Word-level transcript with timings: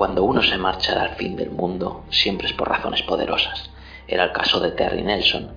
Cuando 0.00 0.24
uno 0.24 0.42
se 0.42 0.56
marcha 0.56 1.02
al 1.02 1.10
fin 1.16 1.36
del 1.36 1.50
mundo, 1.50 2.04
siempre 2.08 2.46
es 2.46 2.54
por 2.54 2.70
razones 2.70 3.02
poderosas. 3.02 3.68
Era 4.08 4.24
el 4.24 4.32
caso 4.32 4.58
de 4.58 4.70
Terry 4.70 5.02
Nelson. 5.02 5.50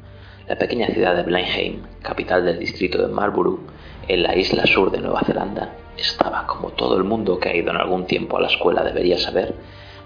La 0.50 0.58
pequeña 0.58 0.88
ciudad 0.88 1.16
de 1.16 1.24
Blenheim, 1.24 1.84
capital 2.02 2.44
del 2.44 2.60
distrito 2.60 3.02
de 3.02 3.08
Marlborough, 3.08 3.62
en 4.10 4.22
la 4.22 4.36
isla 4.36 4.66
sur 4.66 4.92
de 4.92 5.00
Nueva 5.00 5.22
Zelanda, 5.22 5.70
estaba, 5.96 6.46
como 6.46 6.72
todo 6.72 6.98
el 6.98 7.06
mundo 7.06 7.40
que 7.40 7.48
ha 7.48 7.56
ido 7.56 7.72
en 7.72 7.78
algún 7.78 8.06
tiempo 8.06 8.36
a 8.36 8.42
la 8.42 8.50
escuela 8.50 8.84
debería 8.84 9.18
saber, 9.18 9.56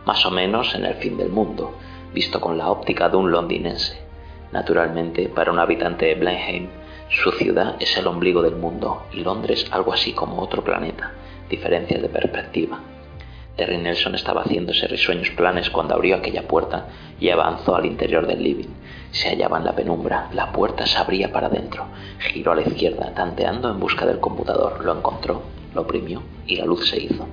más 0.05 0.23
o 0.23 0.29
menos 0.29 0.75
en 0.75 0.85
el 0.85 0.93
fin 0.93 1.17
del 1.17 1.29
mundo, 1.29 1.75
visto 2.13 2.39
con 2.39 2.59
la 2.59 2.69
óptica 2.69 3.09
de 3.09 3.17
un 3.17 3.31
londinense. 3.31 3.99
Naturalmente, 4.51 5.29
para 5.29 5.51
un 5.51 5.57
habitante 5.57 6.05
de 6.05 6.13
Blenheim, 6.13 6.69
su 7.09 7.31
ciudad 7.31 7.75
es 7.79 7.97
el 7.97 8.05
ombligo 8.05 8.43
del 8.43 8.57
mundo 8.57 9.01
y 9.11 9.21
Londres 9.21 9.65
algo 9.71 9.93
así 9.93 10.13
como 10.13 10.39
otro 10.43 10.63
planeta, 10.63 11.11
diferencias 11.49 12.03
de 12.03 12.09
perspectiva. 12.09 12.79
Terry 13.57 13.79
Nelson 13.79 14.13
estaba 14.13 14.43
haciéndose 14.43 14.87
risueños 14.87 15.31
planes 15.31 15.71
cuando 15.71 15.95
abrió 15.95 16.15
aquella 16.15 16.47
puerta 16.47 16.85
y 17.19 17.29
avanzó 17.29 17.75
al 17.75 17.87
interior 17.87 18.27
del 18.27 18.43
living. 18.43 18.69
Se 19.11 19.29
hallaba 19.29 19.57
en 19.57 19.65
la 19.65 19.75
penumbra, 19.75 20.29
la 20.31 20.51
puerta 20.51 20.85
se 20.85 20.99
abría 20.99 21.31
para 21.31 21.47
adentro. 21.47 21.87
Giró 22.19 22.51
a 22.51 22.55
la 22.55 22.61
izquierda, 22.61 23.13
tanteando 23.15 23.71
en 23.71 23.79
busca 23.79 24.05
del 24.05 24.19
computador. 24.19 24.85
Lo 24.85 24.95
encontró, 24.95 25.41
lo 25.73 25.81
oprimió 25.81 26.21
y 26.45 26.57
la 26.57 26.65
luz 26.65 26.87
se 26.87 27.01
hizo. 27.01 27.27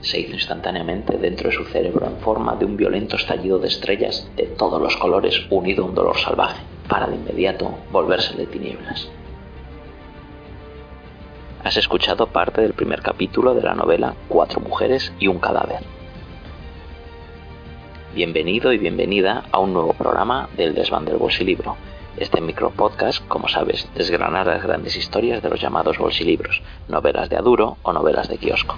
Se 0.00 0.18
hizo 0.18 0.32
instantáneamente 0.32 1.18
dentro 1.18 1.50
de 1.50 1.56
su 1.56 1.64
cerebro 1.66 2.04
en 2.06 2.16
forma 2.16 2.56
de 2.56 2.64
un 2.64 2.76
violento 2.76 3.14
estallido 3.14 3.60
de 3.60 3.68
estrellas 3.68 4.28
de 4.34 4.46
todos 4.46 4.82
los 4.82 4.96
colores 4.96 5.40
unido 5.50 5.84
a 5.84 5.88
un 5.88 5.94
dolor 5.94 6.18
salvaje, 6.18 6.60
para 6.88 7.06
de 7.06 7.14
inmediato 7.14 7.78
volverse 7.92 8.34
de 8.34 8.46
tinieblas. 8.46 9.08
Has 11.62 11.76
escuchado 11.76 12.26
parte 12.26 12.62
del 12.62 12.72
primer 12.72 13.02
capítulo 13.02 13.52
de 13.52 13.60
la 13.60 13.74
novela 13.74 14.14
Cuatro 14.28 14.60
mujeres 14.60 15.12
y 15.18 15.26
un 15.26 15.38
cadáver. 15.38 15.80
Bienvenido 18.14 18.72
y 18.72 18.78
bienvenida 18.78 19.44
a 19.52 19.58
un 19.58 19.74
nuevo 19.74 19.92
programa 19.92 20.48
del 20.56 20.74
Desván 20.74 21.04
del 21.04 21.18
Bolsilibro. 21.18 21.76
Este 22.16 22.40
micropodcast, 22.40 23.28
como 23.28 23.46
sabes, 23.48 23.86
desgranar 23.94 24.46
las 24.46 24.62
grandes 24.62 24.96
historias 24.96 25.42
de 25.42 25.50
los 25.50 25.60
llamados 25.60 25.98
bolsilibros, 25.98 26.62
novelas 26.88 27.28
de 27.28 27.36
aduro 27.36 27.76
o 27.82 27.92
novelas 27.92 28.30
de 28.30 28.38
kiosco. 28.38 28.76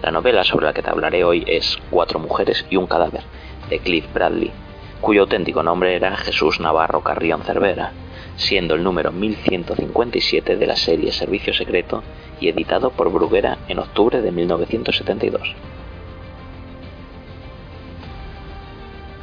La 0.00 0.12
novela 0.12 0.44
sobre 0.44 0.66
la 0.66 0.72
que 0.72 0.82
te 0.82 0.90
hablaré 0.90 1.24
hoy 1.24 1.42
es 1.48 1.78
Cuatro 1.90 2.20
mujeres 2.20 2.64
y 2.70 2.76
un 2.76 2.86
cadáver, 2.86 3.24
de 3.68 3.80
Cliff 3.80 4.06
Bradley, 4.14 4.52
cuyo 5.00 5.22
auténtico 5.22 5.64
nombre 5.64 5.96
era 5.96 6.16
Jesús 6.16 6.60
Navarro 6.60 7.00
Carrión 7.00 7.42
Cervera, 7.42 7.92
siendo 8.38 8.74
el 8.74 8.82
número 8.82 9.12
1157 9.12 10.56
de 10.56 10.66
la 10.66 10.76
serie 10.76 11.12
Servicio 11.12 11.52
Secreto 11.52 12.02
y 12.40 12.48
editado 12.48 12.90
por 12.90 13.12
Bruguera 13.12 13.58
en 13.68 13.78
octubre 13.78 14.22
de 14.22 14.32
1972. 14.32 15.54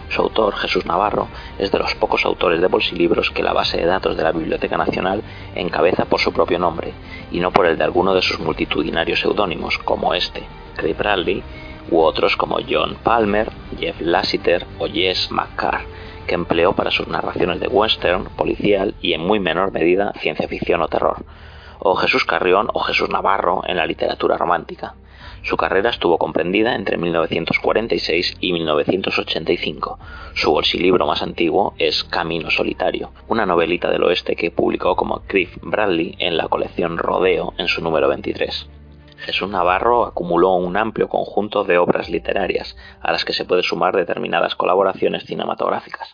Su 0.09 0.21
autor, 0.21 0.55
Jesús 0.55 0.85
Navarro, 0.85 1.27
es 1.57 1.71
de 1.71 1.79
los 1.79 1.95
pocos 1.95 2.23
autores 2.23 2.61
de 2.61 2.67
bolsilibros 2.67 3.31
que 3.31 3.43
la 3.43 3.51
base 3.51 3.77
de 3.77 3.85
datos 3.85 4.15
de 4.15 4.23
la 4.23 4.31
Biblioteca 4.31 4.77
Nacional 4.77 5.23
encabeza 5.55 6.05
por 6.05 6.21
su 6.21 6.31
propio 6.31 6.59
nombre 6.59 6.93
y 7.31 7.39
no 7.39 7.51
por 7.51 7.65
el 7.65 7.77
de 7.77 7.83
alguno 7.83 8.13
de 8.13 8.21
sus 8.21 8.39
multitudinarios 8.39 9.19
seudónimos, 9.19 9.77
como 9.79 10.13
este, 10.13 10.43
Craig 10.77 10.95
Bradley, 10.95 11.43
u 11.91 11.99
otros 11.99 12.37
como 12.37 12.59
John 12.67 12.95
Palmer, 13.03 13.51
Jeff 13.77 13.99
Lassiter 13.99 14.65
o 14.79 14.87
Jess 14.87 15.31
McCarr, 15.31 15.81
que 16.25 16.35
empleó 16.35 16.73
para 16.73 16.91
sus 16.91 17.07
narraciones 17.07 17.59
de 17.59 17.67
western, 17.67 18.25
policial 18.35 18.95
y 19.01 19.13
en 19.13 19.21
muy 19.21 19.39
menor 19.39 19.71
medida 19.71 20.13
ciencia 20.19 20.47
ficción 20.47 20.81
o 20.81 20.87
terror, 20.87 21.25
o 21.79 21.95
Jesús 21.95 22.25
Carrión 22.25 22.69
o 22.73 22.81
Jesús 22.81 23.09
Navarro 23.09 23.61
en 23.65 23.77
la 23.77 23.85
literatura 23.85 24.37
romántica. 24.37 24.95
Su 25.43 25.57
carrera 25.57 25.91
estuvo 25.91 26.17
comprendida 26.17 26.73
entre 26.73 26.97
1946 26.97 28.37
y 28.39 28.51
1985. 28.53 29.99
Su 30.33 30.51
bolsilibro 30.51 31.05
más 31.05 31.21
antiguo 31.21 31.75
es 31.77 32.03
Camino 32.03 32.49
Solitario, 32.49 33.11
una 33.27 33.45
novelita 33.45 33.91
del 33.91 34.03
oeste 34.03 34.35
que 34.35 34.49
publicó 34.49 34.95
como 34.95 35.21
Cliff 35.27 35.55
Bradley 35.61 36.15
en 36.17 36.37
la 36.37 36.47
colección 36.47 36.97
Rodeo 36.97 37.53
en 37.59 37.67
su 37.67 37.83
número 37.83 38.07
23. 38.09 38.74
Jesús 39.17 39.49
Navarro 39.49 40.05
acumuló 40.05 40.55
un 40.55 40.77
amplio 40.77 41.09
conjunto 41.09 41.63
de 41.63 41.77
obras 41.77 42.09
literarias, 42.09 42.77
a 43.01 43.11
las 43.11 43.25
que 43.25 43.33
se 43.33 43.45
puede 43.45 43.63
sumar 43.63 43.95
determinadas 43.95 44.55
colaboraciones 44.55 45.25
cinematográficas. 45.25 46.13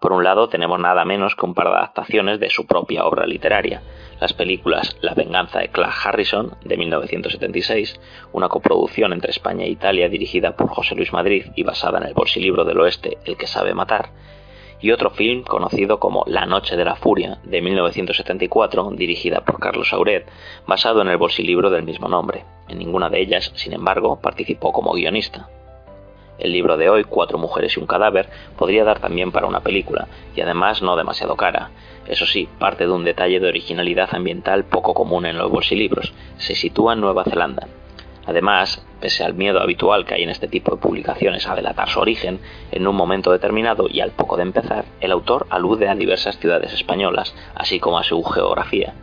Por 0.00 0.12
un 0.12 0.24
lado 0.24 0.48
tenemos 0.48 0.80
nada 0.80 1.04
menos 1.04 1.36
que 1.36 1.44
un 1.44 1.54
par 1.54 1.68
de 1.68 1.74
adaptaciones 1.74 2.40
de 2.40 2.48
su 2.48 2.66
propia 2.66 3.04
obra 3.04 3.26
literaria, 3.26 3.82
las 4.18 4.32
películas 4.32 4.96
La 5.02 5.12
venganza 5.12 5.58
de 5.58 5.68
Clark 5.68 5.94
Harrison 6.04 6.56
de 6.64 6.78
1976, 6.78 8.00
una 8.32 8.48
coproducción 8.48 9.12
entre 9.12 9.30
España 9.30 9.66
e 9.66 9.70
Italia 9.70 10.08
dirigida 10.08 10.56
por 10.56 10.68
José 10.68 10.94
Luis 10.94 11.12
Madrid 11.12 11.46
y 11.54 11.64
basada 11.64 11.98
en 11.98 12.04
el 12.04 12.14
bolsilibro 12.14 12.64
del 12.64 12.80
oeste 12.80 13.18
El 13.26 13.36
que 13.36 13.46
sabe 13.46 13.74
matar, 13.74 14.08
y 14.80 14.92
otro 14.92 15.10
film 15.10 15.42
conocido 15.42 15.98
como 16.00 16.24
La 16.26 16.46
Noche 16.46 16.76
de 16.76 16.84
la 16.84 16.96
Furia, 16.96 17.38
de 17.44 17.60
1974, 17.60 18.90
dirigida 18.92 19.40
por 19.40 19.60
Carlos 19.60 19.92
Auret, 19.92 20.26
basado 20.66 21.02
en 21.02 21.08
el 21.08 21.16
bolsilibro 21.16 21.70
del 21.70 21.82
mismo 21.82 22.08
nombre. 22.08 22.44
En 22.68 22.78
ninguna 22.78 23.10
de 23.10 23.20
ellas, 23.20 23.52
sin 23.54 23.72
embargo, 23.72 24.20
participó 24.20 24.72
como 24.72 24.92
guionista. 24.92 25.48
El 26.38 26.52
libro 26.52 26.78
de 26.78 26.88
hoy, 26.88 27.04
Cuatro 27.04 27.36
mujeres 27.36 27.76
y 27.76 27.80
un 27.80 27.86
cadáver, 27.86 28.30
podría 28.56 28.84
dar 28.84 28.98
también 28.98 29.30
para 29.30 29.46
una 29.46 29.60
película, 29.60 30.08
y 30.34 30.40
además 30.40 30.80
no 30.80 30.96
demasiado 30.96 31.36
cara. 31.36 31.70
Eso 32.06 32.24
sí, 32.24 32.48
parte 32.58 32.86
de 32.86 32.92
un 32.92 33.04
detalle 33.04 33.40
de 33.40 33.48
originalidad 33.48 34.08
ambiental 34.12 34.64
poco 34.64 34.94
común 34.94 35.26
en 35.26 35.36
los 35.36 35.50
bolsilibros. 35.50 36.14
Se 36.38 36.54
sitúa 36.54 36.94
en 36.94 37.00
Nueva 37.00 37.24
Zelanda, 37.24 37.68
Además, 38.30 38.80
pese 39.00 39.24
al 39.24 39.34
miedo 39.34 39.60
habitual 39.60 40.04
que 40.04 40.14
hay 40.14 40.22
en 40.22 40.30
este 40.30 40.46
tipo 40.46 40.70
de 40.70 40.80
publicaciones 40.80 41.48
a 41.48 41.56
delatar 41.56 41.88
su 41.88 41.98
origen, 41.98 42.38
en 42.70 42.86
un 42.86 42.94
momento 42.94 43.32
determinado 43.32 43.88
y 43.90 43.98
al 43.98 44.12
poco 44.12 44.36
de 44.36 44.44
empezar, 44.44 44.84
el 45.00 45.10
autor 45.10 45.48
alude 45.50 45.88
a 45.88 45.96
diversas 45.96 46.38
ciudades 46.38 46.72
españolas, 46.72 47.34
así 47.56 47.80
como 47.80 47.98
a 47.98 48.04
su 48.04 48.22
geografía. 48.22 48.94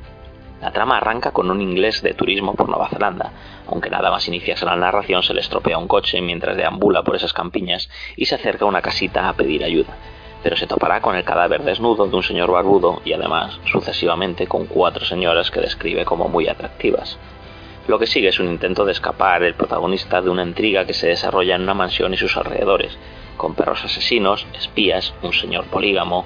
La 0.61 0.71
trama 0.71 0.95
arranca 0.95 1.31
con 1.31 1.51
un 1.51 1.61
inglés 1.61 2.01
de 2.03 2.13
turismo 2.13 2.55
por 2.55 2.69
Nueva 2.69 2.87
Zelanda, 2.87 3.33
aunque 3.67 3.89
nada 3.89 4.09
más 4.09 4.25
iniciarse 4.29 4.65
la 4.65 4.77
narración 4.77 5.21
se 5.23 5.33
le 5.33 5.41
estropea 5.41 5.77
un 5.77 5.89
coche 5.89 6.21
mientras 6.21 6.55
deambula 6.55 7.03
por 7.03 7.17
esas 7.17 7.33
campiñas 7.33 7.89
y 8.15 8.27
se 8.27 8.35
acerca 8.35 8.63
a 8.63 8.69
una 8.69 8.81
casita 8.81 9.27
a 9.27 9.33
pedir 9.33 9.61
ayuda, 9.65 9.93
pero 10.41 10.55
se 10.55 10.67
topará 10.67 11.01
con 11.01 11.17
el 11.17 11.25
cadáver 11.25 11.63
desnudo 11.63 12.07
de 12.07 12.15
un 12.15 12.23
señor 12.23 12.49
barbudo 12.49 13.01
y 13.03 13.11
además, 13.11 13.59
sucesivamente, 13.69 14.47
con 14.47 14.67
cuatro 14.67 15.03
señoras 15.03 15.51
que 15.51 15.59
describe 15.59 16.05
como 16.05 16.29
muy 16.29 16.47
atractivas. 16.47 17.19
Lo 17.87 17.97
que 17.97 18.05
sigue 18.05 18.27
es 18.27 18.39
un 18.39 18.49
intento 18.49 18.83
de 18.83 18.91
escapar 18.91 19.43
el 19.43 19.53
protagonista 19.53 20.21
de 20.21 20.29
una 20.29 20.43
intriga 20.43 20.85
que 20.85 20.93
se 20.93 21.07
desarrolla 21.07 21.55
en 21.55 21.61
una 21.61 21.73
mansión 21.73 22.13
y 22.13 22.17
sus 22.17 22.35
alrededores, 22.35 22.97
con 23.37 23.55
perros 23.55 23.85
asesinos, 23.85 24.45
espías, 24.53 25.13
un 25.21 25.31
señor 25.31 25.67
polígamo 25.67 26.25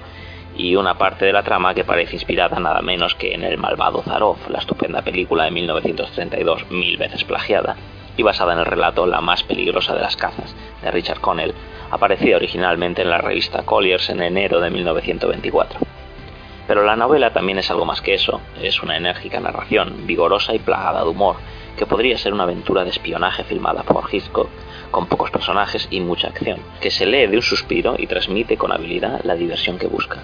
y 0.58 0.75
una 0.75 0.98
parte 0.98 1.25
de 1.25 1.34
la 1.34 1.44
trama 1.44 1.75
que 1.75 1.84
parece 1.84 2.16
inspirada 2.16 2.60
nada 2.60 2.81
menos 2.81 3.13
que 3.13 3.36
en 3.36 3.44
El 3.44 3.60
malvado 3.60 4.02
Zarov, 4.02 4.38
la 4.50 4.58
estupenda 4.58 5.04
película 5.04 5.44
de 5.44 5.52
1932 5.52 6.72
mil 6.72 6.98
veces 6.98 7.24
plagiada 7.25 7.75
y 8.18 8.24
basada 8.24 8.54
en 8.54 8.60
el 8.60 8.66
relato 8.66 9.06
La 9.06 9.22
más 9.22 9.44
peligrosa 9.44 9.94
de 9.94 10.02
las 10.02 10.16
cazas, 10.16 10.56
de 10.81 10.90
Richard 10.90 11.22
Connell, 11.22 11.54
aparecida 11.92 12.38
originalmente 12.38 13.04
en 13.04 13.12
la 13.12 13.19
revista 13.19 13.62
Colliers 13.64 14.10
en 14.10 14.24
enero 14.24 14.62
de 14.62 14.72
1924. 14.72 15.91
Pero 16.71 16.85
la 16.85 16.95
novela 16.95 17.33
también 17.33 17.59
es 17.59 17.69
algo 17.69 17.83
más 17.83 18.00
que 18.00 18.13
eso, 18.13 18.39
es 18.62 18.81
una 18.81 18.95
enérgica 18.95 19.41
narración, 19.41 20.07
vigorosa 20.07 20.56
y 20.56 20.59
plagada 20.59 21.03
de 21.03 21.09
humor, 21.09 21.35
que 21.77 21.85
podría 21.85 22.18
ser 22.18 22.31
una 22.31 22.44
aventura 22.44 22.85
de 22.85 22.91
espionaje 22.91 23.44
filmada 23.44 23.83
por 23.83 24.06
Hitchcock, 24.09 24.47
con 24.89 25.06
pocos 25.07 25.31
personajes 25.31 25.89
y 25.91 26.00
mucha 26.00 26.29
acción, 26.29 26.62
que 26.79 26.89
se 26.89 27.06
lee 27.06 27.27
de 27.27 27.35
un 27.35 27.41
suspiro 27.44 27.95
y 27.97 28.07
transmite 28.07 28.56
con 28.56 28.71
habilidad 28.71 29.19
la 29.25 29.35
diversión 29.35 29.77
que 29.77 29.88
busca. 29.88 30.19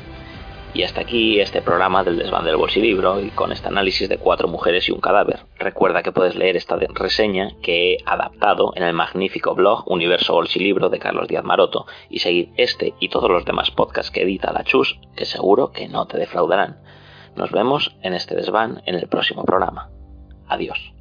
Y 0.77 0.83
hasta 0.83 1.01
aquí 1.01 1.39
este 1.39 1.63
programa 1.63 2.03
del 2.03 2.19
desván 2.19 2.45
del 2.45 2.55
bolsilibro 2.55 3.19
y 3.19 3.31
con 3.31 3.51
este 3.51 3.67
análisis 3.67 4.07
de 4.07 4.19
cuatro 4.19 4.47
mujeres 4.47 4.87
y 4.87 4.91
un 4.91 4.99
cadáver. 4.99 5.39
Recuerda 5.57 6.03
que 6.03 6.11
puedes 6.11 6.35
leer 6.35 6.55
esta 6.55 6.77
reseña 6.93 7.49
que 7.63 7.93
he 7.93 7.97
adaptado 8.05 8.73
en 8.75 8.83
el 8.83 8.93
magnífico 8.93 9.55
blog 9.55 9.85
Universo 9.87 10.33
Bolsilibro 10.33 10.89
de 10.89 10.99
Carlos 10.99 11.27
Díaz 11.27 11.43
Maroto 11.43 11.87
y 12.11 12.19
seguir 12.19 12.51
este 12.57 12.93
y 12.99 13.09
todos 13.09 13.31
los 13.31 13.43
demás 13.43 13.71
podcasts 13.71 14.11
que 14.11 14.21
edita 14.21 14.53
la 14.53 14.63
Chus, 14.63 14.99
que 15.15 15.25
seguro 15.25 15.71
que 15.71 15.87
no 15.87 16.05
te 16.05 16.19
defraudarán. 16.19 16.77
Nos 17.35 17.49
vemos 17.49 17.95
en 18.03 18.13
este 18.13 18.35
desván 18.35 18.83
en 18.85 18.93
el 18.93 19.07
próximo 19.07 19.45
programa. 19.45 19.89
Adiós. 20.47 20.96